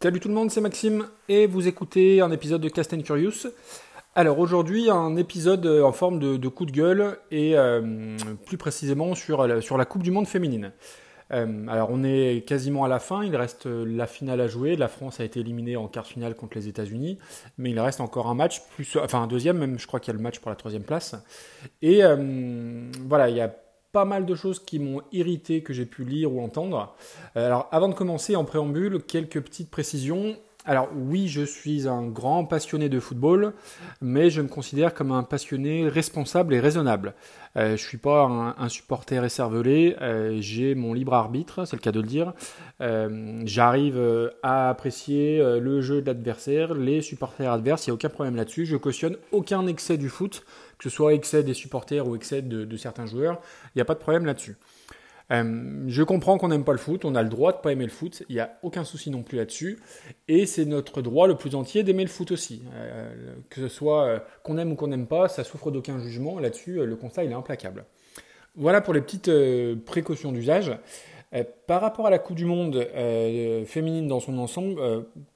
Salut 0.00 0.20
tout 0.20 0.28
le 0.28 0.34
monde, 0.34 0.52
c'est 0.52 0.60
Maxime 0.60 1.08
et 1.28 1.48
vous 1.48 1.66
écoutez 1.66 2.20
un 2.20 2.30
épisode 2.30 2.60
de 2.60 2.68
Cast 2.68 3.02
Curious. 3.02 3.48
Alors 4.14 4.38
aujourd'hui 4.38 4.88
un 4.90 5.16
épisode 5.16 5.66
en 5.66 5.90
forme 5.90 6.20
de, 6.20 6.48
coup 6.48 6.66
de 6.66 6.70
gueule 6.70 7.18
et 7.32 7.58
euh, 7.58 8.16
plus 8.46 8.56
précisément 8.56 9.16
sur, 9.16 9.60
sur 9.60 9.76
la 9.76 9.84
Coupe 9.86 10.04
du 10.04 10.12
Monde 10.12 10.28
féminine. 10.28 10.70
Euh, 11.32 11.66
alors 11.66 11.88
on 11.90 12.04
est 12.04 12.46
quasiment 12.46 12.84
à 12.84 12.88
la 12.88 13.00
fin, 13.00 13.24
il 13.24 13.34
reste 13.34 13.66
la 13.66 14.06
finale 14.06 14.40
à 14.40 14.46
jouer. 14.46 14.76
La 14.76 14.86
France 14.86 15.18
a 15.18 15.24
été 15.24 15.40
éliminée 15.40 15.76
en 15.76 15.88
quart 15.88 16.06
finale 16.06 16.36
contre 16.36 16.56
les 16.56 16.68
États-Unis, 16.68 17.18
mais 17.58 17.70
il 17.70 17.80
reste 17.80 18.00
encore 18.00 18.28
un 18.28 18.34
match, 18.34 18.62
plus, 18.76 18.96
enfin 19.02 19.22
un 19.22 19.26
deuxième 19.26 19.58
même, 19.58 19.80
je 19.80 19.88
crois 19.88 19.98
qu'il 19.98 20.12
y 20.12 20.14
a 20.14 20.16
le 20.16 20.22
match 20.22 20.38
pour 20.38 20.50
la 20.50 20.56
troisième 20.56 20.84
place. 20.84 21.16
Et 21.82 22.04
euh, 22.04 22.88
voilà, 23.04 23.30
il 23.30 23.36
y 23.36 23.40
a 23.40 23.52
pas 23.92 24.04
mal 24.04 24.26
de 24.26 24.34
choses 24.34 24.58
qui 24.58 24.78
m'ont 24.78 25.02
irrité 25.12 25.62
que 25.62 25.72
j'ai 25.72 25.86
pu 25.86 26.04
lire 26.04 26.32
ou 26.32 26.40
entendre. 26.40 26.94
Euh, 27.36 27.46
alors 27.46 27.68
avant 27.72 27.88
de 27.88 27.94
commencer 27.94 28.36
en 28.36 28.44
préambule, 28.44 29.02
quelques 29.02 29.40
petites 29.40 29.70
précisions. 29.70 30.36
Alors 30.68 30.90
oui, 30.94 31.28
je 31.28 31.40
suis 31.40 31.88
un 31.88 32.06
grand 32.06 32.44
passionné 32.44 32.90
de 32.90 33.00
football, 33.00 33.54
mais 34.02 34.28
je 34.28 34.42
me 34.42 34.48
considère 34.48 34.92
comme 34.92 35.12
un 35.12 35.22
passionné 35.22 35.88
responsable 35.88 36.52
et 36.52 36.60
raisonnable. 36.60 37.14
Euh, 37.56 37.78
je 37.78 37.82
suis 37.82 37.96
pas 37.96 38.24
un, 38.24 38.68
supporter 38.68 39.24
écervelé, 39.24 39.96
euh, 40.02 40.36
j'ai 40.42 40.74
mon 40.74 40.92
libre 40.92 41.14
arbitre, 41.14 41.64
c'est 41.64 41.74
le 41.74 41.80
cas 41.80 41.90
de 41.90 42.00
le 42.00 42.06
dire. 42.06 42.34
Euh, 42.82 43.40
j'arrive 43.46 43.98
à 44.42 44.68
apprécier 44.68 45.38
le 45.58 45.80
jeu 45.80 46.02
de 46.02 46.06
l'adversaire, 46.06 46.74
les 46.74 47.00
supporters 47.00 47.50
adverses, 47.50 47.86
il 47.86 47.90
n'y 47.90 47.92
a 47.92 47.94
aucun 47.94 48.10
problème 48.10 48.36
là-dessus. 48.36 48.66
Je 48.66 48.76
cautionne 48.76 49.16
aucun 49.32 49.66
excès 49.66 49.96
du 49.96 50.10
foot, 50.10 50.44
que 50.76 50.90
ce 50.90 50.94
soit 50.94 51.14
excès 51.14 51.42
des 51.42 51.54
supporters 51.54 52.06
ou 52.06 52.14
excès 52.14 52.42
de 52.42 52.76
certains 52.76 53.06
joueurs, 53.06 53.40
il 53.74 53.78
n'y 53.78 53.82
a 53.82 53.86
pas 53.86 53.94
de 53.94 54.00
problème 54.00 54.26
là-dessus. 54.26 54.58
Euh, 55.30 55.84
je 55.86 56.02
comprends 56.02 56.38
qu'on 56.38 56.48
n'aime 56.48 56.64
pas 56.64 56.72
le 56.72 56.78
foot, 56.78 57.04
on 57.04 57.14
a 57.14 57.22
le 57.22 57.28
droit 57.28 57.52
de 57.52 57.58
pas 57.58 57.72
aimer 57.72 57.84
le 57.84 57.90
foot, 57.90 58.22
il 58.28 58.34
n'y 58.34 58.40
a 58.40 58.58
aucun 58.62 58.84
souci 58.84 59.10
non 59.10 59.22
plus 59.22 59.36
là-dessus, 59.36 59.78
et 60.26 60.46
c'est 60.46 60.64
notre 60.64 61.02
droit 61.02 61.26
le 61.26 61.34
plus 61.34 61.54
entier 61.54 61.82
d'aimer 61.82 62.04
le 62.04 62.08
foot 62.08 62.30
aussi. 62.30 62.62
Euh, 62.74 63.34
que 63.50 63.60
ce 63.60 63.68
soit 63.68 64.04
euh, 64.04 64.18
qu'on 64.42 64.56
aime 64.56 64.72
ou 64.72 64.74
qu'on 64.74 64.88
n'aime 64.88 65.06
pas, 65.06 65.28
ça 65.28 65.44
souffre 65.44 65.70
d'aucun 65.70 65.98
jugement, 65.98 66.38
là-dessus 66.38 66.84
le 66.84 66.96
constat 66.96 67.24
il 67.24 67.30
est 67.30 67.34
implacable. 67.34 67.84
Voilà 68.56 68.80
pour 68.80 68.94
les 68.94 69.00
petites 69.00 69.30
précautions 69.84 70.32
d'usage. 70.32 70.72
par 71.66 71.80
rapport 71.80 72.06
à 72.06 72.10
la 72.10 72.18
Coupe 72.18 72.36
du 72.36 72.46
Monde 72.46 72.88
féminine 73.66 74.08
dans 74.08 74.18
son 74.18 74.36
ensemble, 74.38 74.80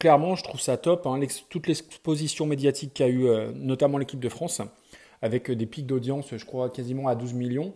clairement 0.01 0.35
je 0.35 0.43
trouve 0.43 0.61
ça 0.61 0.77
top, 0.77 1.07
hein, 1.07 1.21
toute 1.49 1.69
l'exposition 1.69 2.47
médiatique 2.47 2.95
qu'a 2.95 3.09
eu 3.09 3.29
notamment 3.55 3.99
l'équipe 3.99 4.19
de 4.19 4.29
France 4.29 4.61
avec 5.23 5.51
des 5.51 5.67
pics 5.67 5.87
d'audience, 5.87 6.37
je 6.37 6.45
crois, 6.45 6.69
quasiment 6.69 7.09
à 7.09 7.15
12 7.15 7.33
millions. 7.35 7.73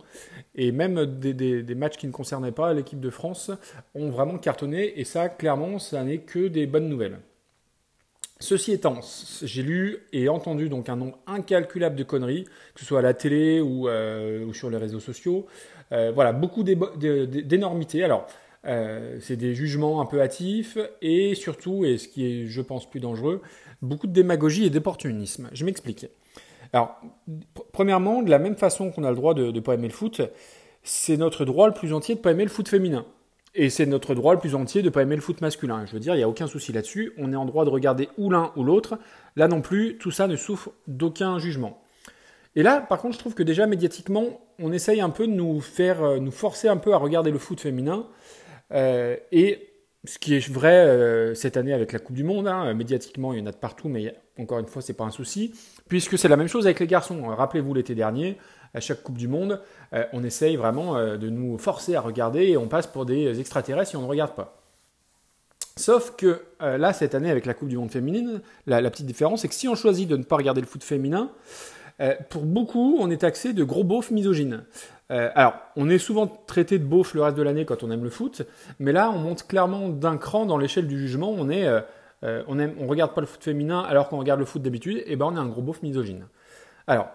Et 0.55 0.71
même 0.71 1.05
des, 1.05 1.75
matchs 1.75 1.97
qui 1.97 2.07
ne 2.07 2.11
concernaient 2.11 2.51
pas 2.51 2.73
l'équipe 2.73 2.99
de 2.99 3.09
France 3.09 3.51
ont 3.95 4.09
vraiment 4.09 4.37
cartonné. 4.37 4.99
Et 4.99 5.05
ça, 5.05 5.29
clairement, 5.29 5.79
ça 5.79 6.03
n'est 6.03 6.19
que 6.19 6.47
des 6.47 6.67
bonnes 6.67 6.89
nouvelles. 6.89 7.19
Ceci 8.39 8.71
étant, 8.71 8.99
j'ai 9.41 9.63
lu 9.63 9.97
et 10.13 10.29
entendu 10.29 10.69
donc 10.69 10.89
un 10.89 10.95
nombre 10.95 11.17
incalculable 11.25 11.95
de 11.95 12.03
conneries, 12.03 12.43
que 12.75 12.81
ce 12.81 12.85
soit 12.85 12.99
à 12.99 13.01
la 13.01 13.15
télé 13.15 13.61
ou, 13.61 13.87
euh, 13.87 14.53
sur 14.53 14.69
les 14.69 14.77
réseaux 14.77 14.99
sociaux. 14.99 15.47
Euh, 15.91 16.11
voilà, 16.13 16.33
beaucoup 16.33 16.63
d'énormités. 16.63 18.03
Alors, 18.03 18.27
euh, 18.65 19.17
c'est 19.21 19.37
des 19.37 19.55
jugements 19.55 20.01
un 20.01 20.05
peu 20.05 20.21
hâtifs 20.21 20.77
et 21.01 21.33
surtout, 21.33 21.85
et 21.85 21.97
ce 21.97 22.07
qui 22.07 22.25
est, 22.25 22.45
je 22.45 22.61
pense, 22.61 22.87
plus 22.87 22.99
dangereux, 22.99 23.41
beaucoup 23.81 24.05
de 24.05 24.13
démagogie 24.13 24.65
et 24.65 24.69
d'opportunisme. 24.69 25.49
Je 25.53 25.65
m'explique. 25.65 26.07
Alors, 26.73 26.99
premièrement, 27.71 28.21
de 28.21 28.29
la 28.29 28.39
même 28.39 28.55
façon 28.55 28.91
qu'on 28.91 29.03
a 29.03 29.09
le 29.09 29.15
droit 29.15 29.33
de 29.33 29.51
ne 29.51 29.59
pas 29.59 29.73
aimer 29.75 29.87
le 29.87 29.93
foot, 29.93 30.21
c'est 30.83 31.17
notre 31.17 31.45
droit 31.45 31.67
le 31.67 31.73
plus 31.73 31.93
entier 31.93 32.15
de 32.15 32.19
ne 32.19 32.23
pas 32.23 32.31
aimer 32.31 32.43
le 32.43 32.49
foot 32.49 32.67
féminin. 32.67 33.05
Et 33.55 33.69
c'est 33.69 33.85
notre 33.85 34.13
droit 34.13 34.33
le 34.33 34.39
plus 34.39 34.53
entier 34.53 34.81
de 34.81 34.87
ne 34.87 34.91
pas 34.91 35.01
aimer 35.01 35.15
le 35.15 35.21
foot 35.21 35.41
masculin. 35.41 35.85
Je 35.85 35.93
veux 35.93 35.99
dire, 35.99 36.13
il 36.13 36.17
n'y 36.17 36.23
a 36.23 36.29
aucun 36.29 36.47
souci 36.47 36.71
là-dessus. 36.71 37.13
On 37.17 37.33
est 37.33 37.35
en 37.35 37.45
droit 37.45 37.65
de 37.65 37.69
regarder 37.69 38.07
ou 38.17 38.29
l'un 38.29 38.51
ou 38.55 38.63
l'autre. 38.63 38.99
Là 39.35 39.47
non 39.47 39.61
plus, 39.61 39.97
tout 39.97 40.11
ça 40.11 40.27
ne 40.27 40.35
souffre 40.35 40.69
d'aucun 40.87 41.39
jugement. 41.39 41.81
Et 42.55 42.63
là, 42.63 42.81
par 42.81 42.99
contre, 42.99 43.15
je 43.15 43.19
trouve 43.19 43.33
que 43.33 43.43
déjà 43.43 43.65
médiatiquement, 43.65 44.41
on 44.59 44.71
essaye 44.71 45.01
un 45.01 45.09
peu 45.09 45.27
de 45.27 45.31
nous 45.31 45.59
faire, 45.59 46.03
euh, 46.03 46.19
nous 46.19 46.31
forcer 46.31 46.67
un 46.67 46.77
peu 46.77 46.93
à 46.93 46.97
regarder 46.97 47.31
le 47.31 47.39
foot 47.39 47.59
féminin. 47.59 48.07
Euh, 48.73 49.15
et 49.31 49.69
ce 50.07 50.17
qui 50.17 50.35
est 50.35 50.49
vrai 50.49 50.73
euh, 50.73 51.35
cette 51.35 51.57
année 51.57 51.73
avec 51.73 51.91
la 51.91 51.99
Coupe 51.99 52.15
du 52.15 52.23
Monde, 52.23 52.47
hein, 52.47 52.73
médiatiquement, 52.73 53.33
il 53.33 53.39
y 53.39 53.41
en 53.43 53.45
a 53.45 53.51
de 53.51 53.57
partout, 53.57 53.89
mais 53.89 54.15
encore 54.39 54.57
une 54.57 54.65
fois, 54.65 54.81
c'est 54.81 54.93
pas 54.93 55.03
un 55.03 55.11
souci 55.11 55.53
puisque 55.87 56.17
c'est 56.17 56.27
la 56.27 56.37
même 56.37 56.47
chose 56.47 56.65
avec 56.65 56.79
les 56.79 56.87
garçons. 56.87 57.27
Rappelez-vous 57.27 57.73
l'été 57.73 57.95
dernier, 57.95 58.37
à 58.73 58.79
chaque 58.79 59.03
Coupe 59.03 59.17
du 59.17 59.27
Monde, 59.27 59.61
euh, 59.93 60.03
on 60.13 60.23
essaye 60.23 60.55
vraiment 60.55 60.97
euh, 60.97 61.17
de 61.17 61.29
nous 61.29 61.57
forcer 61.57 61.95
à 61.95 62.01
regarder 62.01 62.43
et 62.43 62.57
on 62.57 62.67
passe 62.67 62.87
pour 62.87 63.05
des 63.05 63.39
extraterrestres 63.39 63.91
si 63.91 63.97
on 63.97 64.01
ne 64.01 64.07
regarde 64.07 64.33
pas. 64.33 64.61
Sauf 65.75 66.15
que 66.15 66.41
euh, 66.61 66.77
là, 66.77 66.91
cette 66.93 67.15
année, 67.15 67.29
avec 67.29 67.45
la 67.45 67.53
Coupe 67.53 67.69
du 67.69 67.77
Monde 67.77 67.91
féminine, 67.91 68.41
la, 68.65 68.89
petite 68.89 69.05
différence, 69.05 69.41
c'est 69.41 69.47
que 69.47 69.53
si 69.53 69.67
on 69.67 69.75
choisit 69.75 70.07
de 70.07 70.17
ne 70.17 70.23
pas 70.23 70.35
regarder 70.35 70.61
le 70.61 70.67
foot 70.67 70.83
féminin, 70.83 71.31
pour 72.29 72.43
beaucoup, 72.43 72.97
on 72.99 73.09
est 73.09 73.17
taxé 73.17 73.53
de 73.53 73.63
gros 73.63 73.83
beaufs 73.83 74.11
misogynes. 74.11 74.63
Alors, 75.09 75.53
on 75.75 75.89
est 75.89 75.99
souvent 75.99 76.27
traité 76.27 76.79
de 76.79 76.83
beauf 76.83 77.13
le 77.13 77.21
reste 77.21 77.37
de 77.37 77.43
l'année 77.43 77.63
quand 77.65 77.81
on 77.83 77.91
aime 77.91 78.03
le 78.03 78.09
foot, 78.09 78.41
mais 78.79 78.91
là, 78.91 79.09
on 79.09 79.19
monte 79.19 79.47
clairement 79.47 79.89
d'un 79.89 80.17
cran 80.17 80.45
dans 80.45 80.57
l'échelle 80.57 80.87
du 80.87 80.99
jugement. 80.99 81.33
On 81.35 81.49
est 81.49 81.65
euh, 82.23 82.43
on 82.47 82.87
regarde 82.87 83.13
pas 83.13 83.21
le 83.21 83.27
foot 83.27 83.43
féminin 83.43 83.81
alors 83.81 84.09
qu'on 84.09 84.17
regarde 84.17 84.39
le 84.39 84.45
foot 84.45 84.61
d'habitude, 84.61 85.03
et 85.05 85.15
ben 85.15 85.27
on 85.27 85.35
est 85.35 85.39
un 85.39 85.47
gros 85.47 85.61
beauf 85.61 85.81
misogyne. 85.83 86.27
Alors, 86.87 87.09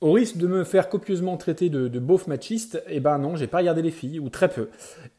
au 0.00 0.12
risque 0.12 0.38
de 0.38 0.46
me 0.46 0.64
faire 0.64 0.88
copieusement 0.88 1.36
traiter 1.36 1.68
de, 1.68 1.98
beauf 1.98 2.26
machiste, 2.26 2.82
et 2.88 3.00
ben 3.00 3.18
non, 3.18 3.36
j'ai 3.36 3.46
pas 3.46 3.58
regardé 3.58 3.82
les 3.82 3.90
filles, 3.90 4.18
ou 4.18 4.28
très 4.28 4.48
peu. 4.48 4.68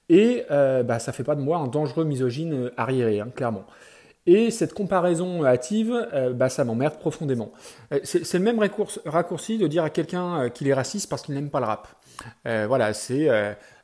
Et 0.09 0.43
euh, 0.51 0.83
bah, 0.83 0.99
ça 0.99 1.13
fait 1.13 1.23
pas 1.23 1.35
de 1.35 1.41
moi 1.41 1.57
un 1.59 1.67
dangereux 1.67 2.03
misogyne 2.03 2.71
arriéré, 2.77 3.19
hein, 3.19 3.29
clairement. 3.33 3.65
Et 4.27 4.51
cette 4.51 4.73
comparaison 4.73 5.43
hâtive, 5.43 6.07
euh, 6.13 6.31
bah, 6.33 6.49
ça 6.49 6.63
m'emmerde 6.63 6.99
profondément. 6.99 7.51
Euh, 7.91 7.99
c'est 8.03 8.37
le 8.37 8.43
même 8.43 8.59
raccourci 9.05 9.57
de 9.57 9.67
dire 9.67 9.83
à 9.83 9.89
quelqu'un 9.89 10.49
qu'il 10.49 10.67
est 10.67 10.73
raciste 10.73 11.09
parce 11.09 11.23
qu'il 11.23 11.33
n'aime 11.33 11.49
pas 11.49 11.59
le 11.59 11.65
rap. 11.65 11.87
voilà, 12.45 12.93
c'est 12.93 13.29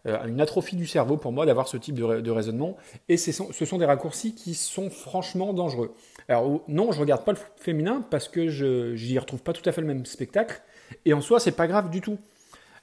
euh, 0.08 0.26
une 0.26 0.40
atrophie 0.40 0.76
du 0.76 0.88
cerveau 0.88 1.18
pour 1.18 1.32
moi 1.32 1.46
d'avoir 1.46 1.68
ce 1.68 1.78
type 1.78 1.96
de, 1.96 2.32
raisonnement. 2.32 2.78
Et 3.10 3.18
ce 3.18 3.32
sont 3.32 3.78
des 3.78 3.86
raccourcis 3.86 4.36
qui 4.36 4.54
sont 4.54 4.90
franchement 4.90 5.54
dangereux. 5.54 5.94
Alors 6.30 6.62
non, 6.68 6.92
je 6.92 7.00
regarde 7.00 7.24
pas 7.24 7.34
le 7.34 7.40
féminin 7.58 8.06
parce 8.10 8.28
que 8.28 8.48
je 8.48 8.94
n'y 8.94 9.20
retrouve 9.20 9.42
pas 9.42 9.54
tout 9.54 9.68
à 9.68 9.72
fait 9.72 9.82
le 9.82 9.88
même 9.88 10.06
spectacle. 10.06 10.62
Et 11.06 11.14
en 11.14 11.22
soi, 11.22 11.40
c'est 11.40 11.52
pas 11.52 11.68
grave 11.68 11.90
du 11.90 12.02
tout. 12.02 12.18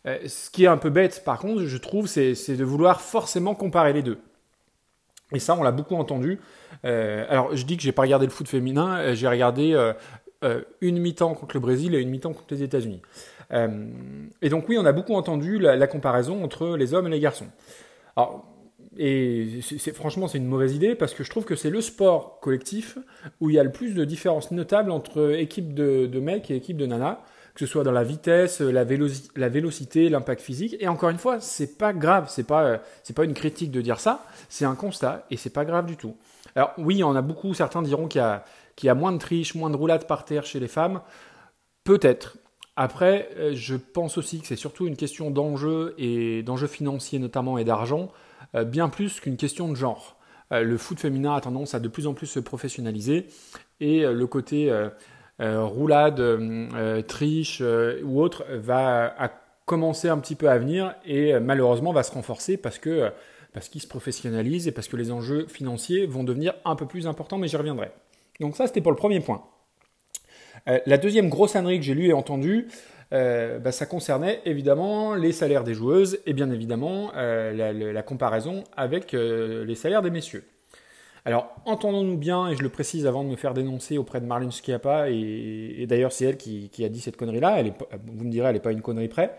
Euh, 0.07 0.19
ce 0.27 0.51
qui 0.51 0.65
est 0.65 0.69
un 0.69 0.77
peu 0.77 0.91
bête, 0.91 1.23
par 1.25 1.39
contre, 1.39 1.63
je 1.63 1.77
trouve, 1.79 2.07
c'est 2.07 2.57
de 2.57 2.65
vouloir 2.65 3.01
forcément 3.01 3.55
comparer 3.55 3.93
les 3.93 4.03
deux. 4.03 4.19
Et 5.33 5.39
ça, 5.39 5.57
on 5.59 5.63
l'a 5.63 5.73
beaucoup 5.73 5.97
entendu. 5.97 6.39
Euh, 6.85 7.25
alors, 7.29 7.57
je 7.57 7.65
dis 7.65 7.77
que 7.77 7.83
j'ai 7.83 7.93
pas 7.93 8.03
regardé 8.03 8.27
le 8.27 8.33
foot 8.33 8.49
féminin, 8.49 9.15
j'ai 9.15 9.29
regardé 9.29 9.75
une 10.81 10.99
mi-temps 10.99 11.35
contre 11.35 11.57
le 11.57 11.61
Brésil 11.61 11.95
et 11.95 12.01
une 12.01 12.11
mi-temps 12.11 12.33
contre 12.33 12.55
les 12.55 12.63
États-Unis. 12.63 13.01
Euh, 13.53 13.87
et 14.43 14.49
donc 14.49 14.69
oui, 14.69 14.79
on 14.79 14.85
a 14.85 14.93
beaucoup 14.93 15.15
entendu 15.15 15.59
la, 15.59 15.87
comparaison 15.87 16.43
entre 16.45 16.77
les 16.77 16.95
hommes 16.95 17.07
et 17.07 17.11
les 17.11 17.21
garçons. 17.21 17.47
Alors, 18.17 18.47
et 18.97 19.61
franchement, 19.93 20.29
c'est 20.29 20.39
une 20.39 20.47
mauvaise 20.47 20.75
idée 20.75 20.95
parce 20.95 21.15
que 21.15 21.25
je 21.25 21.31
trouve 21.31 21.45
que 21.45 21.57
c'est 21.57 21.71
le 21.71 21.81
sport 21.81 22.39
collectif 22.41 22.99
où 23.41 23.51
il 23.51 23.57
y 23.57 23.59
a 23.59 23.65
le 23.65 23.73
plus 23.73 23.95
de 23.95 24.05
différences 24.05 24.53
notables 24.53 24.91
entre 24.93 25.35
équipe 25.37 25.75
de, 25.75 26.21
mecs 26.21 26.51
et 26.51 26.57
équipe 26.57 26.77
de 26.77 26.87
nanas, 26.87 27.19
que 27.55 27.61
ce 27.61 27.67
soit 27.67 27.85
dans 27.85 27.93
la 27.93 28.03
vitesse, 28.03 28.61
la, 28.61 28.85
vélocité, 28.85 30.09
l'impact 30.09 30.41
physique. 30.43 30.77
Et 30.81 30.89
encore 30.89 31.11
une 31.11 31.19
fois, 31.19 31.39
c'est 31.41 31.79
pas 31.79 31.93
grave, 31.93 32.27
c'est 32.29 32.45
pas, 32.45 32.81
c'est 33.05 33.15
pas 33.15 33.25
une 33.25 33.35
critique 33.35 33.71
de 33.71 33.81
dire 33.81 34.01
ça, 34.01 34.27
c'est 34.49 34.65
un 34.65 34.75
constat 34.75 35.25
et 35.31 35.37
c'est 35.37 35.51
pas 35.51 35.65
grave 35.65 35.87
du 35.87 35.97
tout. 35.97 36.17
Alors 36.57 36.73
oui, 36.79 37.05
on 37.05 37.15
a 37.15 37.23
beaucoup, 37.23 37.55
certains 37.55 37.83
diront 37.83 38.09
qu'il 38.09 38.21
y 38.83 38.89
a, 38.89 38.95
moins 38.95 39.13
de 39.13 39.19
triche, 39.19 39.55
moins 39.55 39.71
de 39.71 39.77
roulade 39.77 40.07
par 40.07 40.25
terre 40.25 40.45
chez 40.45 40.59
les 40.59 40.69
femmes. 40.69 41.01
Peut-être, 41.85 42.37
après, 42.77 43.29
euh, 43.37 43.53
je 43.55 43.77
pense 43.77 44.19
aussi 44.19 44.41
que 44.41 44.47
c'est 44.47 44.57
surtout 44.57 44.87
une 44.87 44.97
question 44.97 45.31
d'enjeu 45.31 45.95
et 45.97 46.43
d'enjeux 46.43 46.67
financiers 46.67 47.21
notamment 47.21 47.59
et 47.59 47.65
d'argent, 47.65 48.11
euh, 48.57 48.65
bien 48.65 48.89
plus 48.89 49.21
qu'une 49.21 49.37
question 49.37 49.69
de 49.69 49.77
genre. 49.77 50.17
Euh, 50.53 50.63
le 50.63 50.77
foot 50.77 50.99
féminin 50.99 51.35
a 51.35 51.41
tendance 51.41 51.75
à 51.75 51.81
de 51.81 51.89
plus 51.89 52.07
en 52.09 52.15
plus 52.15 52.27
se 52.27 52.41
professionnaliser 52.41 53.27
et 53.81 54.03
le 54.07 54.27
côté 54.27 54.73
roulade, 55.41 56.23
triche 57.07 57.63
ou 58.05 58.21
autre 58.21 58.45
va 58.51 59.15
commencer 59.67 60.09
un 60.09 60.19
petit 60.19 60.35
peu 60.35 60.49
à 60.49 60.59
venir 60.59 60.95
et 61.05 61.39
malheureusement 61.41 61.93
va 61.93 62.03
se 62.03 62.13
renforcer 62.13 62.57
parce 62.57 62.79
que 62.79 63.11
parce 63.55 63.69
qu'il 63.69 63.81
se 63.81 63.87
professionnalise 63.87 64.69
et 64.69 64.73
parce 64.73 64.89
que 64.89 64.97
les 64.97 65.11
enjeux 65.11 65.47
financiers 65.47 66.07
vont 66.07 66.25
devenir 66.25 66.55
un 66.65 66.75
peu 66.75 66.87
plus 66.87 67.07
importants, 67.07 67.39
mais 67.39 67.49
j'y 67.49 67.57
reviendrai. 67.57 67.91
Donc 68.41 68.57
ça, 68.57 68.67
c'était 68.67 68.81
pour 68.81 68.91
le 68.91 68.97
premier 68.97 69.21
point. 69.21 69.45
Euh, 70.69 70.81
la 70.87 70.99
deuxième 70.99 71.29
grosse 71.29 71.57
ânerie 71.57 71.79
que 71.79 71.85
j'ai 71.85 71.95
lue 71.95 72.09
et 72.09 72.13
entendue, 72.13 72.69
euh, 73.13 73.59
bah, 73.61 73.71
ça 73.71 73.87
concernait 73.87 74.41
évidemment 74.45 75.15
les 75.15 75.33
salaires 75.33 75.63
des 75.63 75.75
joueuses 75.75 76.19
et 76.27 76.33
bien 76.33 76.51
évidemment 76.51 77.13
euh, 77.17 77.93
la, 77.93 78.03
comparaison 78.03 78.65
avec 78.77 79.13
les 79.13 79.75
salaires 79.75 80.03
des 80.03 80.11
messieurs. 80.11 80.45
Alors, 81.27 81.55
entendons-nous 81.65 82.19
bien, 82.19 82.49
et 82.49 82.57
je 82.57 82.63
le 82.63 82.69
précise 82.69 83.07
avant 83.07 83.25
de 83.25 83.31
me 83.31 83.37
faire 83.37 83.55
dénoncer 83.55 83.97
auprès 83.97 84.21
de 84.21 84.27
Marlene 84.27 84.53
Schiappa, 84.53 85.09
et, 85.09 85.87
d'ailleurs 85.89 86.13
c'est 86.13 86.27
elle 86.27 86.37
qui, 86.37 86.85
a 86.85 86.89
dit 86.91 87.01
cette 87.01 87.17
connerie-là, 87.17 87.63
vous 88.07 88.25
me 88.25 88.31
direz, 88.31 88.49
elle 88.49 88.55
n'est 88.55 88.61
pas 88.61 88.73
une 88.73 88.83
connerie 88.83 89.09
près. 89.09 89.35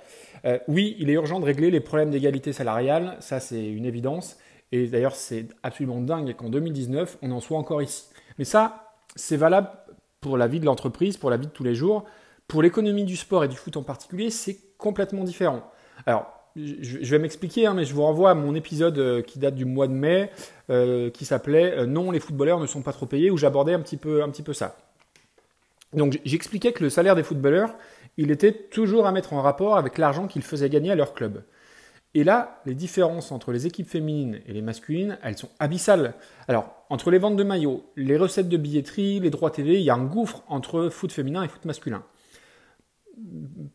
oui, 0.67 0.95
il 0.97 1.11
est 1.11 1.13
urgent 1.13 1.39
de 1.39 1.45
régler 1.45 1.69
les 1.69 1.81
problèmes 1.81 2.09
d'égalité 2.09 2.53
salariale, 2.53 3.17
ça 3.19 3.39
c'est 3.39 3.63
une 3.63 3.85
évidence, 3.85 4.37
Et 4.71 4.87
d'ailleurs, 4.87 5.15
c'est 5.15 5.47
absolument 5.61 6.01
dingue 6.01 6.35
qu'en 6.35 6.49
2019, 6.49 7.19
on 7.21 7.31
en 7.31 7.39
soit 7.39 7.57
encore 7.59 7.83
ici. 7.83 8.05
Mais 8.39 8.45
ça, 8.45 8.95
c'est 9.15 9.37
valable 9.37 9.69
pour 10.21 10.37
la 10.37 10.47
vie 10.47 10.59
de 10.59 10.65
l'entreprise, 10.65 11.17
pour 11.17 11.29
la 11.29 11.37
vie 11.37 11.45
de 11.45 11.51
tous 11.51 11.63
les 11.63 11.75
jours. 11.75 12.05
Pour 12.47 12.63
l'économie 12.63 13.05
du 13.05 13.15
sport 13.15 13.43
et 13.43 13.47
du 13.47 13.55
foot 13.55 13.77
en 13.77 13.83
particulier, 13.83 14.31
c'est 14.31 14.57
complètement 14.77 15.23
différent. 15.23 15.63
Alors, 16.05 16.34
je 16.55 17.09
vais 17.09 17.19
m'expliquer, 17.19 17.65
hein, 17.65 17.73
mais 17.73 17.85
je 17.85 17.93
vous 17.93 18.03
renvoie 18.03 18.31
à 18.31 18.33
mon 18.33 18.55
épisode 18.55 18.97
euh, 18.97 19.21
qui 19.21 19.39
date 19.39 19.55
du 19.55 19.65
mois 19.65 19.87
de 19.87 19.93
mai, 19.93 20.31
euh, 20.69 21.09
qui 21.09 21.25
s'appelait 21.25 21.73
euh, 21.77 21.85
Non, 21.85 22.11
les 22.11 22.19
footballeurs 22.19 22.59
ne 22.59 22.67
sont 22.67 22.81
pas 22.81 22.93
trop 22.93 23.05
payés, 23.05 23.29
où 23.29 23.37
j'abordais 23.37 23.73
un 23.73 23.81
petit 23.81 23.97
peu, 23.97 24.23
un 24.23 24.29
petit 24.29 24.43
peu 24.43 24.53
ça. 24.53 24.77
Donc 25.93 26.19
j'expliquais 26.23 26.71
que 26.71 26.83
le 26.83 26.89
salaire 26.89 27.15
des 27.15 27.23
footballeurs, 27.23 27.75
il 28.17 28.31
était 28.31 28.53
toujours 28.53 29.05
à 29.05 29.11
mettre 29.11 29.33
en 29.33 29.41
rapport 29.41 29.77
avec 29.77 29.97
l'argent 29.97 30.27
qu'ils 30.27 30.43
faisaient 30.43 30.69
gagner 30.69 30.91
à 30.91 30.95
leur 30.95 31.13
club. 31.13 31.43
Et 32.13 32.23
là, 32.23 32.61
les 32.65 32.73
différences 32.73 33.33
entre 33.33 33.51
les 33.51 33.67
équipes 33.67 33.89
féminines 33.89 34.39
et 34.47 34.53
les 34.53 34.61
masculines, 34.61 35.17
elles 35.21 35.37
sont 35.37 35.49
abyssales. 35.59 36.13
Alors, 36.47 36.85
entre 36.89 37.11
les 37.11 37.17
ventes 37.17 37.35
de 37.35 37.43
maillots, 37.43 37.83
les 37.97 38.15
recettes 38.15 38.47
de 38.47 38.55
billetterie, 38.55 39.19
les 39.19 39.29
droits 39.29 39.51
TV, 39.51 39.75
il 39.75 39.81
y 39.81 39.89
a 39.89 39.95
un 39.95 40.05
gouffre 40.05 40.43
entre 40.47 40.87
foot 40.87 41.11
féminin 41.11 41.43
et 41.43 41.49
foot 41.49 41.65
masculin. 41.65 42.03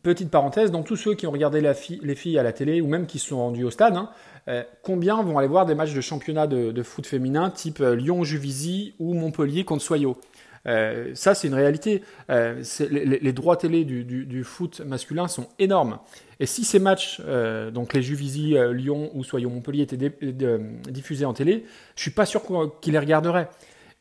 Petite 0.03 0.29
parenthèse, 0.29 0.71
dans 0.71 0.83
tous 0.83 0.95
ceux 0.95 1.13
qui 1.15 1.27
ont 1.27 1.31
regardé 1.31 1.61
les 1.61 2.15
filles 2.15 2.39
à 2.39 2.43
la 2.43 2.53
télé 2.53 2.81
ou 2.81 2.87
même 2.87 3.05
qui 3.05 3.19
se 3.19 3.27
sont 3.27 3.37
rendus 3.37 3.63
au 3.63 3.71
stade, 3.71 3.95
hein, 3.95 4.09
euh, 4.47 4.63
combien 4.83 5.21
vont 5.21 5.37
aller 5.37 5.47
voir 5.47 5.65
des 5.65 5.75
matchs 5.75 5.93
de 5.93 6.01
championnat 6.01 6.47
de, 6.47 6.83
foot 6.83 7.05
féminin 7.05 7.49
type 7.49 7.81
euh, 7.81 7.95
Lyon-Juvisy 7.95 8.95
ou 8.99 9.13
Montpellier 9.13 9.63
contre 9.63 9.83
Soyaux 9.83 10.17
euh, 10.67 11.09
ça, 11.15 11.33
c'est 11.33 11.47
une 11.47 11.55
réalité. 11.55 12.03
Euh, 12.29 12.61
les, 12.91 13.33
droits 13.33 13.57
télé 13.57 13.83
du, 13.83 14.43
foot 14.43 14.81
masculin 14.81 15.27
sont 15.27 15.47
énormes. 15.57 15.97
Et 16.39 16.45
si 16.45 16.63
ces 16.63 16.77
matchs, 16.77 17.19
donc 17.73 17.93
les 17.93 18.03
Juvisy, 18.03 18.55
Lyon 18.71 19.09
ou 19.15 19.23
Soyons 19.23 19.49
Montpellier, 19.49 19.81
étaient 19.81 20.11
diffusés 20.91 21.25
en 21.25 21.33
télé, 21.33 21.65
je 21.95 22.01
suis 22.03 22.11
pas 22.11 22.27
sûr 22.27 22.43
qu'ils 22.79 22.93
les 22.93 22.99
regarderaient. 22.99 23.49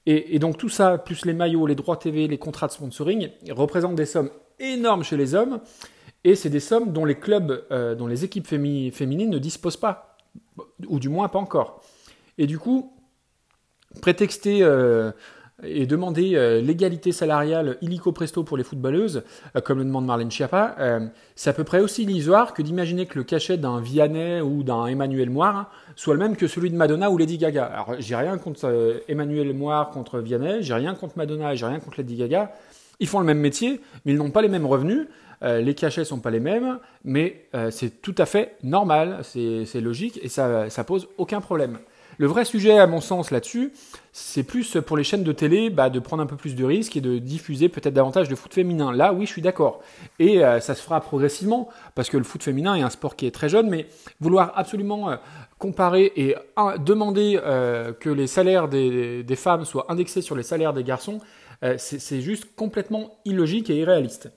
Et, 0.06 0.38
donc 0.38 0.56
tout 0.56 0.68
ça, 0.68 0.98
plus 0.98 1.24
les 1.24 1.34
maillots, 1.34 1.66
les 1.66 1.74
droits 1.74 1.96
TV, 1.96 2.26
les 2.26 2.38
contrats 2.38 2.66
de 2.66 2.72
sponsoring, 2.72 3.30
représentent 3.50 3.96
des 3.96 4.06
sommes 4.06 4.30
énormes 4.58 5.04
chez 5.04 5.16
les 5.16 5.34
hommes. 5.34 5.60
Et 6.24 6.34
c'est 6.34 6.50
des 6.50 6.60
sommes 6.60 6.92
dont 6.92 7.04
les 7.04 7.16
clubs, 7.16 7.64
dont 7.96 8.06
les 8.06 8.24
équipes 8.24 8.46
féminines 8.46 9.30
ne 9.30 9.38
disposent 9.38 9.76
pas. 9.76 10.16
Ou 10.88 10.98
du 10.98 11.08
moins 11.08 11.28
pas 11.28 11.38
encore. 11.38 11.82
Et 12.38 12.46
du 12.46 12.58
coup, 12.58 12.96
prétexter 14.00 14.62
et 15.62 15.86
demander 15.86 16.32
euh, 16.34 16.60
l'égalité 16.60 17.12
salariale 17.12 17.76
illico 17.80 18.12
presto 18.12 18.44
pour 18.44 18.56
les 18.56 18.64
footballeuses, 18.64 19.22
euh, 19.56 19.60
comme 19.60 19.78
le 19.78 19.84
demande 19.84 20.06
Marlène 20.06 20.30
Schiappa, 20.30 20.76
euh, 20.78 21.06
c'est 21.34 21.50
à 21.50 21.52
peu 21.52 21.64
près 21.64 21.80
aussi 21.80 22.02
illusoire 22.02 22.54
que 22.54 22.62
d'imaginer 22.62 23.06
que 23.06 23.18
le 23.18 23.24
cachet 23.24 23.56
d'un 23.56 23.80
Vianney 23.80 24.40
ou 24.40 24.62
d'un 24.62 24.86
Emmanuel 24.86 25.30
Moire 25.30 25.70
soit 25.96 26.14
le 26.14 26.20
même 26.20 26.36
que 26.36 26.46
celui 26.46 26.70
de 26.70 26.76
Madonna 26.76 27.10
ou 27.10 27.18
Lady 27.18 27.38
Gaga. 27.38 27.64
Alors 27.64 27.94
j'ai 27.98 28.16
rien 28.16 28.38
contre 28.38 29.02
Emmanuel 29.08 29.52
Moire 29.54 29.90
contre 29.90 30.20
Vianney, 30.20 30.62
j'ai 30.62 30.74
rien 30.74 30.94
contre 30.94 31.18
Madonna, 31.18 31.54
j'ai 31.54 31.66
rien 31.66 31.80
contre 31.80 31.98
Lady 31.98 32.16
Gaga. 32.16 32.52
Ils 33.00 33.08
font 33.08 33.20
le 33.20 33.26
même 33.26 33.40
métier, 33.40 33.80
mais 34.04 34.12
ils 34.12 34.18
n'ont 34.18 34.30
pas 34.30 34.42
les 34.42 34.48
mêmes 34.48 34.66
revenus. 34.66 35.06
les 35.42 35.74
cachets 35.74 36.04
sont 36.04 36.20
pas 36.20 36.30
les 36.30 36.40
mêmes, 36.40 36.78
mais 37.04 37.46
c'est 37.70 38.02
tout 38.02 38.14
à 38.18 38.26
fait 38.26 38.56
normal, 38.62 39.20
c'est 39.22 39.80
logique 39.80 40.20
et 40.22 40.28
ça, 40.28 40.68
ça 40.68 40.84
pose 40.84 41.08
aucun 41.16 41.40
problème. 41.40 41.78
Le 42.20 42.26
vrai 42.26 42.44
sujet, 42.44 42.78
à 42.78 42.86
mon 42.86 43.00
sens, 43.00 43.30
là-dessus, 43.30 43.72
c'est 44.12 44.42
plus 44.42 44.76
pour 44.86 44.98
les 44.98 45.04
chaînes 45.04 45.24
de 45.24 45.32
télé 45.32 45.70
bah, 45.70 45.88
de 45.88 45.98
prendre 46.00 46.22
un 46.22 46.26
peu 46.26 46.36
plus 46.36 46.54
de 46.54 46.66
risques 46.66 46.94
et 46.98 47.00
de 47.00 47.16
diffuser 47.16 47.70
peut-être 47.70 47.94
davantage 47.94 48.28
de 48.28 48.34
foot 48.34 48.52
féminin. 48.52 48.92
Là, 48.92 49.14
oui, 49.14 49.24
je 49.24 49.30
suis 49.30 49.40
d'accord. 49.40 49.80
Et 50.18 50.44
euh, 50.44 50.60
ça 50.60 50.74
se 50.74 50.82
fera 50.82 51.00
progressivement, 51.00 51.70
parce 51.94 52.10
que 52.10 52.18
le 52.18 52.24
foot 52.24 52.42
féminin 52.42 52.74
est 52.74 52.82
un 52.82 52.90
sport 52.90 53.16
qui 53.16 53.24
est 53.24 53.30
très 53.30 53.48
jeune, 53.48 53.70
mais 53.70 53.86
vouloir 54.20 54.52
absolument 54.54 55.08
euh, 55.08 55.16
comparer 55.58 56.12
et 56.14 56.34
demander 56.84 57.40
euh, 57.42 57.94
que 57.94 58.10
les 58.10 58.26
salaires 58.26 58.68
des, 58.68 59.24
femmes 59.36 59.64
soient 59.64 59.86
indexés 59.88 60.20
sur 60.20 60.36
les 60.36 60.42
salaires 60.42 60.74
des 60.74 60.84
garçons, 60.84 61.20
c'est 61.78 62.20
juste 62.20 62.54
complètement 62.54 63.18
illogique 63.24 63.70
et 63.70 63.78
irréaliste. 63.78 64.30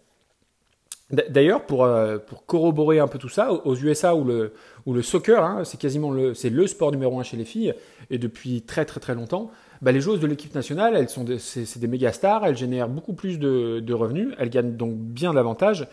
D'ailleurs, 1.14 1.66
pour, 1.66 1.84
euh, 1.84 2.18
pour, 2.18 2.46
corroborer 2.48 2.98
un 2.98 3.08
peu 3.08 3.20
tout 3.20 3.30
ça, 3.30 3.54
aux 3.54 3.76
USA 3.76 4.16
où 4.16 4.24
le, 4.24 4.54
où 4.88 4.94
le 4.94 5.04
soccer, 5.04 5.44
hein, 5.44 5.64
c'est 5.64 5.80
quasiment 5.80 6.10
le, 6.10 6.34
c'est 6.34 6.50
le 6.50 6.66
sport 6.66 6.92
numéro 6.92 7.20
un 7.20 7.24
chez 7.24 7.38
les 7.38 7.46
filles, 7.46 7.76
et 8.10 8.18
depuis 8.18 8.64
très 8.64 8.84
très 8.84 9.00
très 9.00 9.14
longtemps, 9.14 9.52
bah, 9.84 9.92
les 9.92 10.02
joueuses 10.02 10.20
de 10.20 10.26
l'équipe 10.26 10.56
nationale, 10.56 10.96
elles 10.96 11.10
sont 11.10 11.24
c'est, 11.38 11.78
des 11.78 11.88
méga 11.88 12.12
stars, 12.12 12.48
elles 12.48 12.58
génèrent 12.58 12.90
beaucoup 12.90 13.14
plus 13.14 13.38
de, 13.38 13.80
de, 13.80 13.94
revenus, 13.94 14.34
elles 14.40 14.50
gagnent 14.50 14.76
donc 14.76 14.96
bien 14.96 15.36
davantage, 15.36 15.88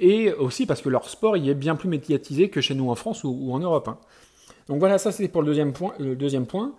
et 0.00 0.32
aussi 0.32 0.66
parce 0.66 0.82
que 0.82 0.88
leur 0.88 1.08
sport 1.08 1.36
y 1.36 1.50
est 1.50 1.54
bien 1.54 1.76
plus 1.76 1.88
médiatisé 1.88 2.48
que 2.48 2.60
chez 2.60 2.74
nous 2.74 2.90
en 2.90 2.96
France 2.96 3.22
ou, 3.22 3.52
en 3.52 3.60
Europe. 3.60 3.86
Hein. 3.86 3.98
Donc 4.68 4.78
voilà, 4.78 4.98
ça 4.98 5.12
c'est 5.12 5.28
pour 5.28 5.42
le 5.42 5.48
deuxième 5.48 5.72
point. 5.72 5.92
Le 5.98 6.16
deuxième 6.16 6.46
point. 6.46 6.72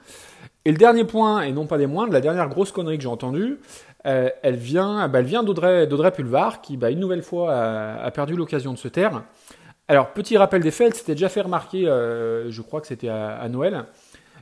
Et 0.66 0.72
le 0.72 0.78
dernier 0.78 1.04
point, 1.04 1.44
et 1.44 1.52
non 1.52 1.68
pas 1.68 1.78
des 1.78 1.86
moindres, 1.86 2.12
la 2.12 2.22
dernière 2.22 2.50
grosse 2.50 2.72
connerie 2.72 2.98
que 2.98 3.04
j'ai 3.04 3.10
entendue, 3.10 3.60
euh, 4.08 4.30
elle 4.42 4.56
vient, 4.56 5.08
bah, 5.08 5.20
elle 5.20 5.26
vient 5.26 5.44
d'Audrey, 5.44 6.12
Pulvar, 6.12 6.62
qui 6.62 6.76
bah, 6.76 6.90
une 6.90 7.00
nouvelle 7.00 7.22
fois 7.22 7.54
a, 7.54 8.12
perdu 8.12 8.36
l'occasion 8.36 8.74
de 8.74 8.78
se 8.78 8.88
taire. 8.88 9.24
Alors, 9.88 10.14
petit 10.14 10.38
rappel 10.38 10.64
des 10.64 10.72
faits, 10.72 10.96
c'était 10.96 11.14
déjà 11.14 11.30
fait 11.30 11.42
remarquer, 11.42 11.88
euh, 11.88 12.50
je 12.50 12.62
crois 12.64 12.82
que 12.82 12.88
c'était 12.88 13.10
à, 13.10 13.48
Noël, 13.50 13.86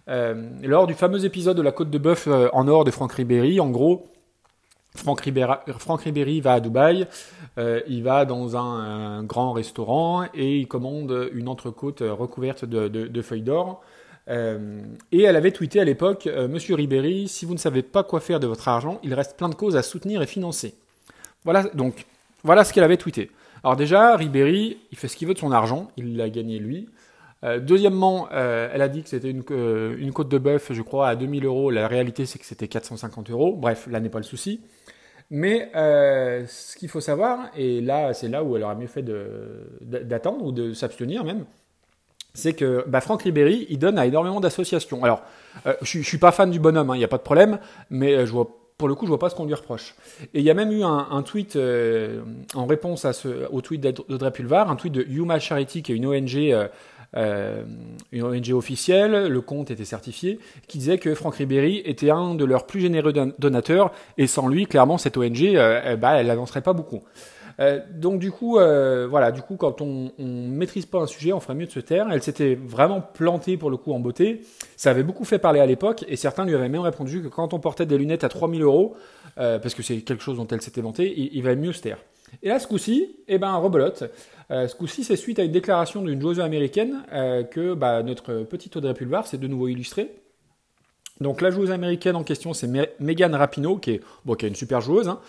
euh, 0.10 0.50
lors 0.64 0.88
du 0.88 0.94
fameux 0.94 1.26
épisode 1.26 1.58
de 1.58 1.62
la 1.62 1.74
côte 1.74 1.90
de 1.90 1.98
bœuf 1.98 2.28
en 2.54 2.68
or 2.70 2.86
de 2.86 2.92
Franck 2.92 3.14
Ribéry. 3.14 3.60
En 3.60 3.70
gros, 3.70 4.06
Franck 4.96 5.22
Ribéry, 5.22 6.42
va 6.42 6.54
à 6.54 6.60
Dubaï, 6.60 7.08
il 7.58 8.04
va 8.04 8.26
dans 8.26 8.56
un, 8.56 9.24
grand 9.24 9.52
restaurant 9.52 10.26
et 10.34 10.60
il 10.60 10.68
commande 10.68 11.30
une 11.34 11.48
entrecôte 11.48 12.02
recouverte 12.02 12.66
de 12.66 13.22
feuilles 13.22 13.42
d'or. 13.42 13.82
Euh, 14.30 14.82
et 15.12 15.24
elle 15.24 15.36
avait 15.36 15.52
tweeté 15.52 15.80
à 15.82 15.84
l'époque 15.84 16.28
euh, 16.28 16.48
Monsieur 16.48 16.76
Ribéry, 16.76 17.28
si 17.28 17.46
vous 17.46 17.54
ne 17.54 17.60
savez 17.60 17.82
pas 17.82 18.04
quoi 18.04 18.22
faire 18.22 18.40
de 18.40 18.48
votre 18.48 18.68
argent, 18.68 19.00
il 19.04 19.14
reste 19.14 19.36
plein 19.36 19.50
de 19.50 19.56
causes 19.56 19.76
à 19.76 19.84
soutenir 19.84 20.22
et 20.22 20.28
financer. 20.28 20.76
Voilà 21.44 21.64
donc, 21.74 22.06
voilà 22.44 22.64
ce 22.64 22.72
qu'elle 22.72 22.86
avait 22.86 22.98
tweeté. 22.98 23.32
Alors 23.64 23.76
déjà, 23.76 24.16
Ribéry, 24.16 24.78
il 24.92 24.98
fait 24.98 25.08
ce 25.08 25.18
qu'il 25.18 25.28
veut 25.28 25.34
de 25.34 25.40
son 25.40 25.52
argent, 25.52 25.90
il 25.98 26.16
l'a 26.16 26.30
gagné 26.30 26.60
lui. 26.60 26.88
Euh, 27.44 27.60
deuxièmement, 27.60 28.30
elle 28.32 28.82
a 28.82 28.88
dit 28.88 29.04
que 29.04 29.10
c'était 29.10 29.30
une, 29.30 29.44
une, 29.98 30.14
côte 30.14 30.30
de 30.30 30.38
bœuf, 30.38 30.72
je 30.72 30.82
crois, 30.82 31.10
à 31.10 31.16
2000 31.16 31.46
euros. 31.46 31.72
La 31.72 31.88
réalité, 31.88 32.26
c'est 32.26 32.40
que 32.40 32.46
c'était 32.46 32.68
450 32.68 33.30
euros. 33.30 33.56
Bref, 33.56 33.88
là 33.92 34.00
n'est 34.00 34.10
pas 34.10 34.20
le 34.20 34.24
souci. 34.24 34.62
Mais 35.30 35.70
ce 35.74 36.78
qu'il 36.78 36.90
faut 36.90 37.02
savoir, 37.02 37.50
et 37.58 37.82
là, 37.82 38.14
c'est 38.14 38.30
là 38.30 38.44
où 38.44 38.56
elle 38.56 38.64
aurait 38.64 38.76
mieux 38.76 38.88
fait 38.88 39.04
d'attendre 39.82 40.46
ou 40.46 40.52
de 40.52 40.74
s'abstenir 40.74 41.24
même, 41.24 41.46
c'est 42.34 42.54
que 42.54 42.84
bah, 42.88 43.02
Franck 43.02 43.24
Ribéry, 43.24 43.68
il 43.70 43.80
donne 43.80 43.98
à 43.98 44.06
énormément 44.06 44.40
d'associations. 44.40 45.04
Alors, 45.04 45.22
euh, 45.68 45.76
je, 45.82 46.00
je 46.00 46.08
suis 46.08 46.18
pas 46.18 46.32
fan 46.32 46.50
du 46.50 46.60
bonhomme, 46.60 46.88
il 46.90 46.92
hein, 46.94 46.98
n'y 46.98 47.04
a 47.04 47.08
pas 47.08 47.18
de 47.18 47.24
problème, 47.24 47.60
mais 47.90 48.16
euh, 48.16 48.26
pour 48.78 48.88
le 48.88 48.96
coup, 48.96 49.06
je 49.06 49.10
vois 49.10 49.20
pas 49.20 49.30
ce 49.30 49.36
qu'on 49.36 49.46
lui 49.46 49.54
reproche. 49.54 49.96
Et 50.34 50.40
il 50.40 50.44
y 50.44 50.50
a 50.50 50.56
même 50.56 50.72
eu 50.72 50.84
un, 50.84 51.22
tweet 51.22 51.56
euh, 51.56 52.22
en 52.56 52.66
réponse 52.66 53.06
à 53.06 53.14
ce, 53.14 53.48
au 53.52 53.62
tweet 53.62 53.82
d'Audrey 53.82 54.32
Pulvar, 54.32 54.70
un 54.72 54.76
tweet 54.76 54.94
de 54.94 55.04
Yuma 55.04 55.40
Charity, 55.40 55.84
qui 55.84 55.92
est 55.92 55.96
une 55.96 56.08
ONG, 56.08 56.70
une 57.16 58.24
ONG 58.24 58.52
officielle, 58.54 59.28
le 59.28 59.42
compte 59.42 59.72
était 59.72 59.86
certifié, 59.86 60.40
qui 60.68 60.78
disait 60.78 60.98
que 60.98 61.14
Franck 61.14 61.36
Ribéry 61.36 61.82
était 61.86 62.10
un 62.10 62.36
de 62.36 62.46
leurs 62.46 62.66
plus 62.66 62.82
généreux 62.82 63.14
donateurs, 63.38 63.92
et 64.18 64.28
sans 64.28 64.48
lui, 64.48 64.66
clairement, 64.66 64.98
cette 64.98 65.18
ONG, 65.18 65.54
bah, 66.00 66.20
elle 66.20 66.28
n'avancerait 66.28 66.62
pas 66.62 66.74
beaucoup. 66.74 67.02
Euh, 67.60 67.80
donc 67.94 68.20
du 68.20 68.32
coup, 68.32 68.58
euh, 68.58 69.08
voilà, 69.08 69.32
du 69.32 69.42
coup, 69.42 69.56
quand 69.56 69.82
on, 69.82 70.12
ne 70.18 70.50
maîtrise 70.50 70.86
pas 70.86 71.00
un 71.00 71.08
sujet, 71.08 71.34
on 71.34 71.40
ferait 71.40 71.56
mieux 71.56 71.66
de 71.66 71.72
se 71.72 71.80
taire. 71.80 72.08
Elle 72.12 72.24
s'était 72.24 72.56
vraiment 72.56 73.02
plantée 73.02 73.58
pour 73.58 73.70
le 73.70 73.78
coup 73.78 73.94
en 73.94 74.00
beauté. 74.00 74.42
Ça 74.76 74.90
avait 74.90 75.04
beaucoup 75.04 75.26
fait 75.26 75.40
parler 75.40 75.60
à 75.60 75.66
l'époque, 75.66 76.06
et 76.08 76.16
certains 76.16 76.46
lui 76.46 76.56
avaient 76.56 76.70
même 76.70 76.82
répondu 76.82 77.22
que 77.22 77.28
quand 77.28 77.54
on 77.54 77.60
portait 77.60 77.86
des 77.86 77.98
lunettes 77.98 78.24
à 78.24 78.30
3000 78.30 78.62
euros, 78.62 78.96
euh, 79.38 79.60
parce 79.60 79.74
que 79.74 79.84
c'est 79.84 79.98
quelque 80.02 80.24
chose 80.24 80.38
dont 80.38 80.48
elle 80.48 80.62
s'était 80.62 80.82
vantée, 80.82 81.14
il, 81.16 81.30
il 81.34 81.44
valait 81.44 81.56
mieux 81.56 81.74
se 81.74 81.82
taire. 81.82 81.98
Et 82.42 82.50
là, 82.50 82.60
ce 82.60 82.68
coup-ci, 82.68 83.16
eh 83.28 83.38
ben, 83.38 83.56
rebelote. 83.56 84.04
ce 84.50 84.76
coup-ci, 84.76 85.04
c'est 85.04 85.16
suite 85.16 85.40
à 85.40 85.44
une 85.44 85.52
déclaration 85.52 86.02
d'une 86.02 86.20
joueuse 86.20 86.40
américaine 86.40 87.04
que 87.52 87.74
bah, 87.74 88.04
notre 88.04 88.44
petite 88.44 88.76
Audrey 88.76 88.94
Pulvar 88.94 89.28
s'est 89.28 89.38
de 89.38 89.48
nouveau 89.48 89.68
illustrée. 89.68 90.10
Donc 91.22 91.42
la 91.42 91.52
joueuse 91.52 91.72
américaine 91.72 92.16
en 92.16 92.24
question, 92.24 92.54
c'est 92.54 92.68
Megan 93.00 93.36
Rapinoe, 93.36 93.80
qui 93.80 93.92
est, 93.92 94.02
bon, 94.26 94.34
qui 94.34 94.46
est 94.46 94.50
une 94.50 94.56
super 94.56 94.82
joueuse, 94.82 95.08
hein, 95.08 95.20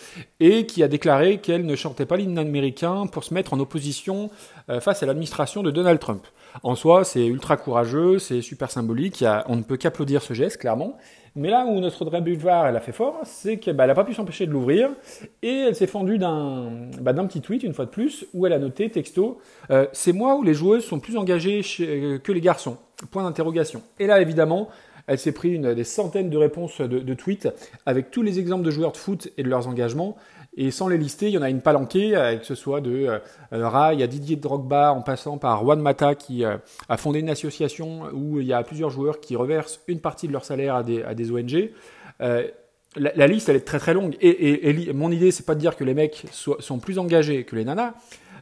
et 0.40 0.66
qui 0.66 0.82
a 0.82 0.88
déclaré 0.88 1.38
qu'elle 1.38 1.66
ne 1.66 1.76
chantait 1.76 2.06
pas 2.06 2.16
l'hymne 2.16 2.38
américain 2.38 3.06
pour 3.06 3.22
se 3.22 3.34
mettre 3.34 3.52
en 3.52 3.60
opposition 3.60 4.30
euh, 4.70 4.80
face 4.80 5.02
à 5.02 5.06
l'administration 5.06 5.62
de 5.62 5.70
Donald 5.70 6.00
Trump. 6.00 6.26
En 6.62 6.74
soi, 6.74 7.04
c'est 7.04 7.26
ultra 7.26 7.56
courageux, 7.56 8.18
c'est 8.18 8.40
super 8.40 8.70
symbolique, 8.70 9.24
on 9.46 9.56
ne 9.56 9.62
peut 9.62 9.76
qu'applaudir 9.76 10.22
ce 10.22 10.34
geste, 10.34 10.58
clairement. 10.58 10.96
Mais 11.36 11.50
là 11.50 11.66
où 11.66 11.80
notre 11.80 12.02
Audrey 12.02 12.20
Boulevard, 12.20 12.68
elle 12.68 12.76
a 12.76 12.80
fait 12.80 12.92
fort, 12.92 13.20
c'est 13.24 13.56
qu'elle 13.58 13.74
bah, 13.74 13.86
n'a 13.86 13.94
pas 13.94 14.04
pu 14.04 14.14
s'empêcher 14.14 14.46
de 14.46 14.52
l'ouvrir, 14.52 14.90
et 15.42 15.64
elle 15.66 15.74
s'est 15.74 15.88
fendue 15.88 16.18
d'un 16.18 16.70
bah, 17.00 17.12
petit 17.12 17.40
tweet, 17.40 17.64
une 17.64 17.74
fois 17.74 17.86
de 17.86 17.90
plus, 17.90 18.24
où 18.34 18.46
elle 18.46 18.52
a 18.52 18.58
noté, 18.58 18.88
texto, 18.88 19.38
euh, 19.70 19.86
c'est 19.92 20.12
moi 20.12 20.36
où 20.36 20.44
les 20.44 20.54
joueuses 20.54 20.84
sont 20.84 21.00
plus 21.00 21.16
engagées 21.16 21.62
que 21.62 22.32
les 22.32 22.40
garçons? 22.40 22.76
Point 23.10 23.24
d'interrogation. 23.24 23.82
Et 23.98 24.06
là, 24.06 24.20
évidemment, 24.20 24.68
Elle 25.06 25.18
s'est 25.18 25.32
pris 25.32 25.58
des 25.58 25.84
centaines 25.84 26.30
de 26.30 26.38
réponses 26.38 26.80
de, 26.80 27.14
tweets 27.14 27.48
avec 27.84 28.10
tous 28.10 28.22
les 28.22 28.38
exemples 28.38 28.64
de 28.64 28.70
joueurs 28.70 28.92
de 28.92 28.96
foot 28.96 29.28
et 29.36 29.42
de 29.42 29.48
leurs 29.48 29.68
engagements. 29.68 30.16
Et 30.56 30.70
sans 30.70 30.88
les 30.88 30.98
lister, 30.98 31.26
il 31.26 31.32
y 31.32 31.38
en 31.38 31.42
a 31.42 31.50
une 31.50 31.60
palanquée, 31.60 32.12
que 32.38 32.46
ce 32.46 32.54
soit 32.54 32.80
de 32.80 33.08
euh, 33.08 33.18
Rai 33.50 34.02
à 34.02 34.06
Didier 34.06 34.36
Drogba, 34.36 34.92
en 34.92 35.02
passant 35.02 35.36
par 35.36 35.62
Juan 35.62 35.80
Mata 35.80 36.14
qui 36.14 36.44
a 36.44 36.96
fondé 36.96 37.20
une 37.20 37.30
association 37.30 38.04
où 38.12 38.40
il 38.40 38.46
y 38.46 38.52
a 38.52 38.62
plusieurs 38.62 38.90
joueurs 38.90 39.20
qui 39.20 39.34
reversent 39.34 39.80
une 39.88 40.00
partie 40.00 40.28
de 40.28 40.32
leur 40.32 40.44
salaire 40.44 40.76
à 40.76 40.82
des, 40.84 41.30
ONG 41.30 41.70
la, 42.96 43.26
liste, 43.26 43.48
elle 43.48 43.56
est 43.56 43.66
très 43.66 43.78
très 43.78 43.94
longue. 43.94 44.16
Et, 44.20 44.92
mon 44.92 45.10
idée, 45.10 45.30
c'est 45.30 45.46
pas 45.46 45.54
de 45.54 45.60
dire 45.60 45.76
que 45.76 45.84
les 45.84 45.94
mecs 45.94 46.24
sont 46.30 46.78
plus 46.78 46.98
engagés 46.98 47.44
que 47.44 47.56
les 47.56 47.64
nanas. 47.64 47.94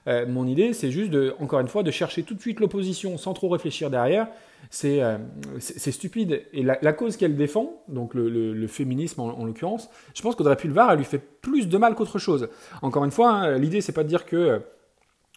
Euh, 0.09 0.26
mon 0.26 0.47
idée, 0.47 0.73
c'est 0.73 0.90
juste, 0.90 1.12
encore 1.38 1.61
une 1.61 1.69
fois, 1.69 1.83
de 1.83 1.90
chercher 1.90 2.23
tout 2.23 2.35
de 2.35 2.40
suite 2.40 2.61
l'opposition 2.61 3.16
sans 3.19 3.35
trop 3.35 3.49
réfléchir 3.49 3.90
derrière. 3.90 4.28
C'est 4.71 5.02
euh, 5.02 5.19
stupide. 5.59 6.42
Et 6.52 6.62
la, 6.62 6.92
cause 6.92 7.16
qu'elle 7.16 7.37
défend, 7.37 7.83
donc 7.88 8.14
le, 8.14 8.66
féminisme 8.66 9.21
en, 9.21 9.45
l'occurrence, 9.45 9.90
je 10.14 10.23
pense 10.23 10.35
qu'Audrey 10.35 10.57
Pulvar, 10.57 10.90
elle 10.90 10.99
lui 10.99 11.04
fait 11.04 11.19
plus 11.19 11.69
de 11.69 11.78
mal 11.78 11.95
qu'autre 11.95 12.19
chose. 12.19 12.49
Encore 12.81 13.04
une 13.04 13.11
fois, 13.11 13.31
hein, 13.31 13.59
l'idée, 13.59 13.81
c'est 13.81 13.92
pas 13.92 14.04
de 14.04 14.09
dire 14.09 14.25
que 14.25 14.61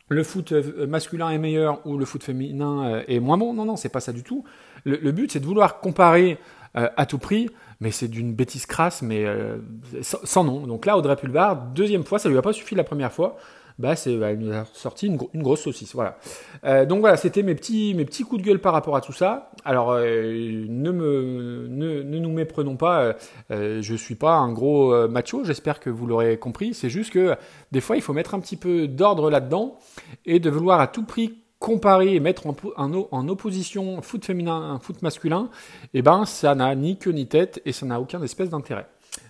le 0.08 0.24
foot 0.24 0.52
euh, 0.52 0.88
masculin 0.88 1.30
est 1.32 1.40
meilleur 1.40 1.86
ou 1.86 1.98
le 1.98 2.06
foot 2.06 2.24
féminin 2.24 3.04
est 3.08 3.20
moins 3.20 3.38
bon. 3.38 3.54
Non, 3.54 3.66
non, 3.66 3.76
c'est 3.76 3.90
pas 3.90 4.02
ça 4.02 4.14
du 4.14 4.24
tout. 4.24 4.44
Le, 4.84 5.12
but, 5.12 5.32
c'est 5.32 5.40
de 5.40 5.46
vouloir 5.46 5.80
comparer 5.80 6.38
à 6.74 7.06
tout 7.06 7.18
prix 7.18 7.50
mais 7.80 7.92
c'est 7.92 8.08
d'une 8.08 8.34
bêtise 8.34 8.66
crasse, 8.66 9.02
mais 9.02 9.26
euh, 9.26 9.58
sans, 10.02 10.44
nom. 10.44 10.66
Donc 10.66 10.86
là, 10.86 10.98
Audrey 10.98 11.16
Pulvar, 11.16 11.56
deuxième 11.56 12.04
fois, 12.04 12.20
ça 12.20 12.30
lui 12.30 12.38
a 12.38 12.42
pas 12.42 12.54
suffi 12.54 12.76
la 12.76 12.84
première 12.84 13.12
fois. 13.12 13.38
Bah, 13.78 13.96
c'est, 13.96 14.16
bah, 14.16 14.32
elle 14.32 14.40
nous 14.40 14.54
a 14.54 14.66
sorti 14.74 15.08
une, 15.08 15.18
grosse 15.42 15.62
saucisse, 15.62 15.94
voilà. 15.94 16.18
Euh, 16.64 16.86
donc 16.86 17.02
voilà, 17.02 17.18
c'était 17.18 17.44
mes 17.44 17.56
petits, 17.56 17.94
mes 17.94 18.06
petits 18.06 18.24
coups 18.24 18.42
de 18.42 18.48
gueule 18.48 18.60
par 18.60 18.74
rapport 18.74 18.96
à 18.96 19.02
tout 19.02 19.12
ça. 19.12 19.52
Alors, 19.66 19.92
euh, 19.92 20.66
ne, 20.70 20.92
me, 20.92 21.68
ne, 21.70 22.02
ne, 22.02 22.20
nous 22.20 22.32
méprenons 22.32 22.78
pas, 22.78 23.16
je 23.50 23.96
suis 23.96 24.16
pas 24.16 24.36
un 24.36 24.52
gros 24.54 25.08
macho, 25.08 25.44
j'espère 25.44 25.80
que 25.80 25.90
vous 25.90 26.08
l'aurez 26.08 26.38
compris. 26.38 26.74
C'est 26.74 26.90
juste 26.90 27.12
que 27.12 27.36
des 27.72 27.82
fois, 27.82 27.98
il 27.98 28.02
faut 28.02 28.14
mettre 28.14 28.34
un 28.34 28.40
petit 28.40 28.58
peu 28.58 28.88
d'ordre 28.88 29.30
là-dedans 29.30 29.78
et 30.26 30.40
de 30.40 30.50
vouloir 30.50 30.80
à 30.80 30.88
tout 30.88 31.04
prix 31.04 31.36
comparer 31.60 32.14
et 32.14 32.20
mettre 32.20 32.48
en, 32.48 32.56
en, 32.76 33.28
opposition 33.28 34.02
foot 34.02 34.24
féminin, 34.24 34.80
foot 34.82 35.02
masculin, 35.02 35.50
eh 35.94 36.02
ben 36.02 36.26
ça 36.26 36.54
n'a 36.54 36.76
ni 36.76 36.98
queue 36.98 37.12
ni 37.12 37.28
tête 37.28 37.62
et 37.66 37.72
ça 37.72 37.86
n'a 37.86 38.00
aucun 38.00 38.22
espèce 38.22 38.50
d'intérêt. 38.50 38.88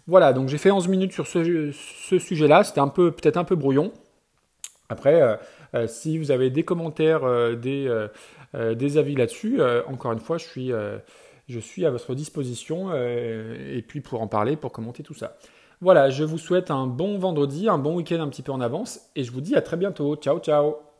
Voilà, 0.07 0.33
donc 0.33 0.49
j'ai 0.49 0.57
fait 0.57 0.71
11 0.71 0.87
minutes 0.87 1.13
sur 1.13 1.27
ce, 1.27 1.71
sujet-là, 2.19 2.63
c'était 2.63 2.79
un 2.79 2.87
peu 2.87 3.11
peut-être 3.11 3.37
un 3.37 3.43
peu 3.43 3.55
brouillon. 3.55 3.91
Après, 4.89 5.21
euh, 5.21 5.35
euh, 5.73 5.87
si 5.87 6.17
vous 6.17 6.31
avez 6.31 6.49
des 6.49 6.63
commentaires, 6.63 7.23
euh, 7.23 7.55
des, 7.55 7.89
des, 8.75 8.97
avis 8.97 9.15
là-dessus, 9.15 9.59
encore 9.87 10.13
une 10.13 10.19
fois, 10.19 10.37
je 10.37 10.45
suis, 10.45 10.71
je 11.49 11.59
suis 11.59 11.85
à 11.85 11.91
votre 11.91 12.15
disposition 12.15 12.93
et 12.95 13.83
puis 13.85 13.99
pour 13.99 14.21
en 14.21 14.27
parler, 14.27 14.55
pour 14.55 14.71
commenter 14.71 15.03
tout 15.03 15.13
ça. 15.13 15.35
Voilà, 15.81 16.09
je 16.09 16.23
vous 16.23 16.37
souhaite 16.37 16.71
un 16.71 16.87
bon 16.87 17.17
vendredi, 17.17 17.67
un 17.67 17.77
bon 17.77 17.95
week-end 17.95 18.21
un 18.21 18.29
petit 18.29 18.43
peu 18.43 18.53
en 18.53 18.61
avance 18.61 19.01
et 19.17 19.25
je 19.25 19.31
vous 19.31 19.41
dis 19.41 19.55
à 19.55 19.61
très 19.61 19.75
bientôt. 19.75 20.15
Ciao, 20.15 20.39
ciao 20.39 20.94